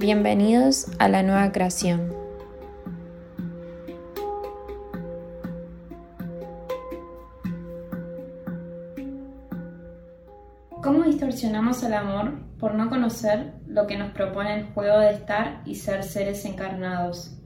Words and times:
Bienvenidos 0.00 0.86
a 1.00 1.08
la 1.08 1.24
nueva 1.24 1.50
creación. 1.50 2.12
¿Cómo 10.80 11.02
distorsionamos 11.02 11.82
el 11.82 11.94
amor 11.94 12.38
por 12.60 12.76
no 12.76 12.88
conocer 12.88 13.54
lo 13.66 13.88
que 13.88 13.98
nos 13.98 14.12
propone 14.12 14.60
el 14.60 14.66
juego 14.66 15.00
de 15.00 15.10
estar 15.10 15.62
y 15.66 15.74
ser 15.74 16.04
seres 16.04 16.44
encarnados? 16.44 17.36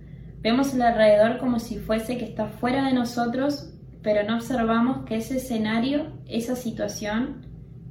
Vemos 0.43 0.75
el 0.75 0.83
alrededor 0.83 1.39
como 1.39 1.59
si 1.59 1.79
fuese 1.79 2.19
que 2.19 2.27
está 2.27 2.49
fuera 2.49 2.85
de 2.85 2.93
nosotros, 2.93 3.73
pero 4.03 4.29
no 4.29 4.37
observamos 4.37 5.07
que 5.07 5.17
ese 5.17 5.39
escenario, 5.39 6.13
esa 6.27 6.55
situación, 6.55 7.47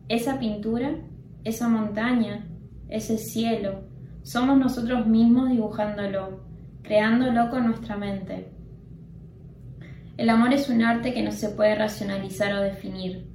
esa 0.08 0.38
pintura, 0.38 0.98
esa 1.44 1.68
montaña, 1.68 2.48
ese 2.90 3.18
cielo, 3.18 3.90
somos 4.24 4.58
nosotros 4.58 5.08
mismos 5.08 5.50
dibujándolo, 5.50 6.42
creándolo 6.82 7.50
con 7.50 7.68
nuestra 7.68 7.98
mente. 7.98 8.52
El 10.18 10.30
amor 10.30 10.54
es 10.54 10.70
un 10.70 10.84
arte 10.84 11.14
que 11.14 11.24
no 11.24 11.32
se 11.32 11.50
puede 11.50 11.76
racionalizar 11.76 12.54
o 12.54 12.62
definir. 12.62 13.28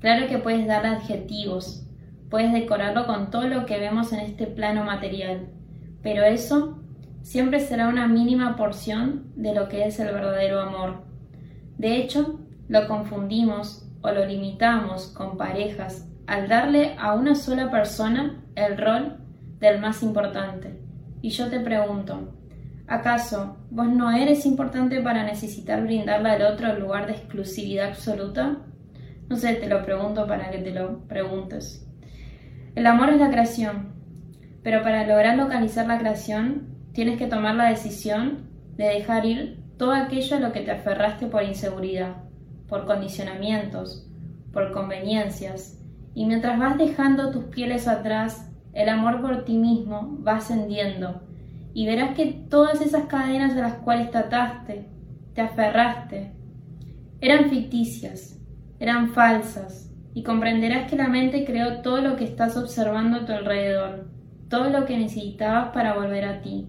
Claro 0.00 0.26
que 0.28 0.38
puedes 0.38 0.66
dar 0.66 0.86
adjetivos, 0.86 1.86
puedes 2.30 2.52
decorarlo 2.52 3.06
con 3.06 3.30
todo 3.30 3.46
lo 3.48 3.66
que 3.66 3.78
vemos 3.78 4.12
en 4.12 4.20
este 4.20 4.46
plano 4.46 4.84
material, 4.84 5.48
pero 6.02 6.24
eso 6.24 6.78
siempre 7.22 7.60
será 7.60 7.88
una 7.88 8.08
mínima 8.08 8.56
porción 8.56 9.32
de 9.36 9.54
lo 9.54 9.68
que 9.68 9.86
es 9.86 10.00
el 10.00 10.12
verdadero 10.14 10.60
amor. 10.60 11.02
De 11.76 11.96
hecho, 11.96 12.40
lo 12.68 12.86
confundimos 12.88 13.86
o 14.00 14.10
lo 14.10 14.24
limitamos 14.24 15.08
con 15.08 15.36
parejas 15.36 16.06
al 16.26 16.48
darle 16.48 16.94
a 16.98 17.14
una 17.14 17.34
sola 17.34 17.70
persona 17.70 18.40
el 18.54 18.78
rol 18.78 19.18
del 19.60 19.80
más 19.80 20.02
importante. 20.02 20.80
Y 21.22 21.30
yo 21.30 21.48
te 21.48 21.60
pregunto, 21.60 22.34
¿acaso 22.86 23.58
vos 23.70 23.88
no 23.88 24.10
eres 24.10 24.46
importante 24.46 25.00
para 25.00 25.24
necesitar 25.24 25.82
brindarle 25.82 26.30
al 26.30 26.42
otro 26.42 26.72
el 26.72 26.80
lugar 26.80 27.06
de 27.06 27.12
exclusividad 27.12 27.88
absoluta? 27.88 28.58
No 29.28 29.36
sé, 29.36 29.54
te 29.54 29.68
lo 29.68 29.84
pregunto 29.84 30.26
para 30.26 30.50
que 30.50 30.58
te 30.58 30.72
lo 30.72 31.06
preguntes. 31.06 31.86
El 32.74 32.86
amor 32.86 33.10
es 33.10 33.20
la 33.20 33.30
creación, 33.30 33.92
pero 34.62 34.82
para 34.82 35.06
lograr 35.06 35.36
localizar 35.36 35.86
la 35.86 35.98
creación 35.98 36.68
tienes 36.92 37.18
que 37.18 37.26
tomar 37.26 37.54
la 37.54 37.68
decisión 37.68 38.48
de 38.76 38.86
dejar 38.86 39.26
ir 39.26 39.62
todo 39.76 39.92
aquello 39.92 40.36
a 40.36 40.40
lo 40.40 40.52
que 40.52 40.60
te 40.60 40.70
aferraste 40.70 41.26
por 41.26 41.42
inseguridad, 41.42 42.16
por 42.68 42.86
condicionamientos, 42.86 44.08
por 44.52 44.72
conveniencias, 44.72 45.78
y 46.14 46.26
mientras 46.26 46.58
vas 46.58 46.76
dejando 46.76 47.30
tus 47.30 47.44
pieles 47.44 47.86
atrás 47.86 48.49
el 48.72 48.88
amor 48.88 49.20
por 49.20 49.44
ti 49.44 49.56
mismo 49.56 50.18
va 50.26 50.36
ascendiendo 50.36 51.22
y 51.72 51.86
verás 51.86 52.14
que 52.14 52.26
todas 52.48 52.80
esas 52.80 53.06
cadenas 53.06 53.56
a 53.56 53.60
las 53.60 53.74
cuales 53.74 54.10
te 54.10 54.18
ataste, 54.18 54.88
te 55.34 55.40
aferraste, 55.40 56.32
eran 57.20 57.50
ficticias, 57.50 58.38
eran 58.78 59.10
falsas, 59.10 59.90
y 60.12 60.22
comprenderás 60.22 60.90
que 60.90 60.96
la 60.96 61.08
mente 61.08 61.44
creó 61.44 61.82
todo 61.82 62.00
lo 62.00 62.16
que 62.16 62.24
estás 62.24 62.56
observando 62.56 63.18
a 63.18 63.26
tu 63.26 63.32
alrededor, 63.32 64.08
todo 64.48 64.68
lo 64.70 64.84
que 64.84 64.98
necesitabas 64.98 65.68
para 65.68 65.94
volver 65.94 66.24
a 66.24 66.40
ti. 66.42 66.68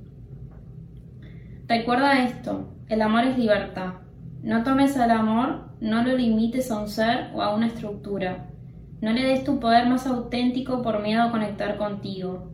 Recuerda 1.68 2.24
esto, 2.24 2.76
el 2.88 3.02
amor 3.02 3.24
es 3.24 3.38
libertad. 3.38 3.94
No 4.44 4.64
tomes 4.64 4.98
al 4.98 5.12
amor, 5.12 5.70
no 5.80 6.04
lo 6.04 6.16
limites 6.16 6.70
a 6.70 6.80
un 6.80 6.88
ser 6.88 7.32
o 7.34 7.42
a 7.42 7.56
una 7.56 7.68
estructura. 7.68 8.51
No 9.02 9.12
le 9.12 9.24
des 9.24 9.44
tu 9.44 9.60
poder 9.60 9.88
más 9.88 10.06
auténtico 10.06 10.84
por 10.84 11.02
miedo 11.02 11.24
a 11.24 11.32
conectar 11.32 11.78
contigo, 11.78 12.52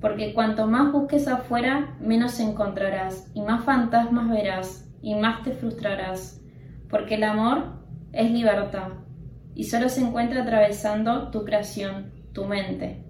porque 0.00 0.32
cuanto 0.32 0.68
más 0.68 0.92
busques 0.92 1.26
afuera, 1.26 1.96
menos 2.00 2.38
encontrarás, 2.38 3.30
y 3.34 3.42
más 3.42 3.64
fantasmas 3.64 4.30
verás, 4.30 4.88
y 5.02 5.16
más 5.16 5.42
te 5.42 5.50
frustrarás, 5.50 6.40
porque 6.88 7.16
el 7.16 7.24
amor 7.24 7.82
es 8.12 8.30
libertad, 8.30 8.90
y 9.56 9.64
solo 9.64 9.88
se 9.88 10.02
encuentra 10.02 10.42
atravesando 10.42 11.30
tu 11.30 11.44
creación, 11.44 12.12
tu 12.32 12.44
mente. 12.44 13.04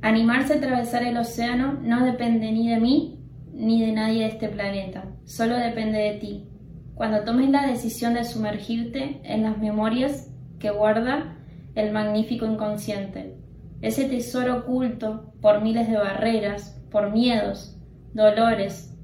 Animarse 0.00 0.54
a 0.54 0.56
atravesar 0.56 1.02
el 1.02 1.18
océano 1.18 1.78
no 1.82 2.06
depende 2.06 2.52
ni 2.52 2.70
de 2.70 2.80
mí 2.80 3.20
ni 3.52 3.84
de 3.84 3.92
nadie 3.92 4.20
de 4.20 4.28
este 4.28 4.48
planeta, 4.48 5.04
solo 5.24 5.56
depende 5.56 5.98
de 5.98 6.12
ti. 6.14 6.48
Cuando 6.94 7.24
tomes 7.24 7.50
la 7.50 7.66
decisión 7.66 8.14
de 8.14 8.24
sumergirte 8.24 9.20
en 9.24 9.42
las 9.42 9.58
memorias 9.58 10.32
que 10.58 10.70
guarda 10.70 11.35
el 11.76 11.92
magnífico 11.92 12.46
inconsciente, 12.46 13.36
ese 13.80 14.08
tesoro 14.08 14.58
oculto 14.58 15.32
por 15.40 15.60
miles 15.60 15.88
de 15.88 15.98
barreras, 15.98 16.82
por 16.90 17.12
miedos, 17.12 17.78
dolores, 18.12 18.98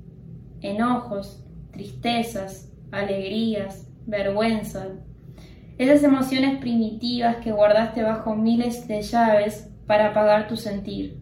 enojos, 0.63 1.45
tristezas, 1.71 2.73
alegrías, 2.91 3.89
vergüenza, 4.07 4.89
esas 5.79 6.03
emociones 6.03 6.59
primitivas 6.59 7.37
que 7.37 7.53
guardaste 7.53 8.03
bajo 8.03 8.35
miles 8.35 8.89
de 8.89 9.03
llaves 9.03 9.71
para 9.87 10.09
apagar 10.09 10.49
tu 10.49 10.57
sentir. 10.57 11.21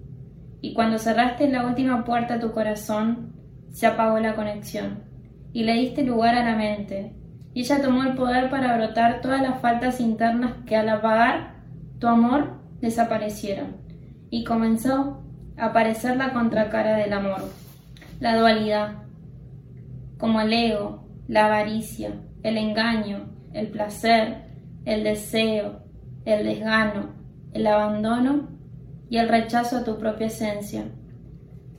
Y 0.61 0.75
cuando 0.75 0.99
cerraste 0.99 1.49
la 1.49 1.67
última 1.67 2.05
puerta 2.05 2.35
a 2.35 2.41
tu 2.41 2.53
corazón, 2.53 3.35
se 3.71 3.87
apagó 3.87 4.19
la 4.19 4.35
conexión 4.35 5.05
y 5.53 5.65
le 5.65 5.75
diste 5.75 6.05
lugar 6.05 6.37
a 6.37 6.45
la 6.45 6.57
mente, 6.57 7.15
y 7.53 7.61
ella 7.61 7.83
tomó 7.83 8.05
el 8.05 8.15
poder 8.15 8.49
para 8.49 8.77
brotar 8.77 9.21
todas 9.21 9.43
las 9.43 9.61
faltas 9.61 10.01
internas 10.01 10.53
que 10.67 10.77
al 10.77 10.89
apagar 10.89 11.55
tu 11.99 12.07
amor 12.07 12.61
desaparecieron. 12.81 13.77
Y 14.31 14.45
comenzó 14.45 15.23
a 15.57 15.67
aparecer 15.67 16.17
la 16.17 16.33
contracara 16.33 16.97
del 16.97 17.13
amor, 17.13 17.43
la 18.21 18.37
dualidad, 18.37 19.03
como 20.19 20.41
el 20.41 20.53
ego, 20.53 21.09
la 21.27 21.47
avaricia, 21.47 22.13
el 22.43 22.57
engaño, 22.57 23.31
el 23.53 23.69
placer, 23.69 24.45
el 24.85 25.03
deseo, 25.03 25.83
el 26.25 26.45
desgano, 26.45 27.15
el 27.53 27.67
abandono 27.67 28.49
y 29.09 29.17
el 29.17 29.29
rechazo 29.29 29.79
a 29.79 29.85
tu 29.85 29.99
propia 29.99 30.29
esencia. 30.29 30.85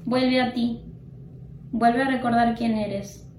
Vuelve 0.04 0.42
a 0.42 0.54
ti, 0.54 0.84
vuelve 1.72 2.04
a 2.04 2.10
recordar 2.10 2.56
quién 2.56 2.78
eres, 2.78 3.31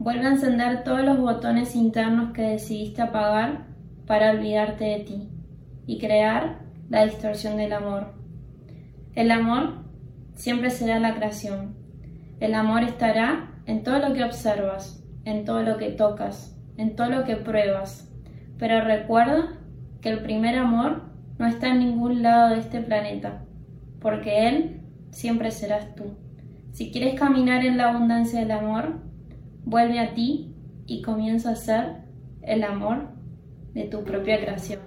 Vuelve 0.00 0.24
a 0.24 0.30
encender 0.30 0.82
todos 0.82 1.04
los 1.04 1.18
botones 1.18 1.76
internos 1.76 2.32
que 2.32 2.40
decidiste 2.40 3.02
apagar 3.02 3.66
para 4.06 4.30
olvidarte 4.30 4.84
de 4.84 5.00
ti 5.00 5.28
y 5.86 5.98
crear 5.98 6.62
la 6.88 7.04
distorsión 7.04 7.58
del 7.58 7.74
amor. 7.74 8.14
El 9.14 9.30
amor 9.30 9.84
siempre 10.36 10.70
será 10.70 10.98
la 11.00 11.16
creación. 11.16 11.76
El 12.40 12.54
amor 12.54 12.82
estará 12.82 13.50
en 13.66 13.82
todo 13.82 13.98
lo 13.98 14.14
que 14.14 14.24
observas, 14.24 15.04
en 15.26 15.44
todo 15.44 15.62
lo 15.62 15.76
que 15.76 15.90
tocas, 15.90 16.58
en 16.78 16.96
todo 16.96 17.10
lo 17.10 17.24
que 17.24 17.36
pruebas. 17.36 18.10
Pero 18.58 18.80
recuerda 18.80 19.58
que 20.00 20.08
el 20.08 20.22
primer 20.22 20.56
amor 20.56 21.10
no 21.38 21.46
está 21.46 21.68
en 21.68 21.80
ningún 21.80 22.22
lado 22.22 22.54
de 22.54 22.60
este 22.60 22.80
planeta, 22.80 23.44
porque 24.00 24.48
él 24.48 24.80
siempre 25.10 25.50
serás 25.50 25.94
tú. 25.94 26.16
Si 26.72 26.90
quieres 26.90 27.20
caminar 27.20 27.66
en 27.66 27.76
la 27.76 27.90
abundancia 27.90 28.40
del 28.40 28.52
amor, 28.52 29.09
vuelve 29.64 29.98
a 30.00 30.14
ti 30.14 30.54
y 30.86 31.02
comienza 31.02 31.50
a 31.50 31.56
ser 31.56 32.02
el 32.42 32.64
amor 32.64 33.08
de 33.74 33.84
tu 33.84 34.04
propia 34.04 34.40
creación. 34.40 34.80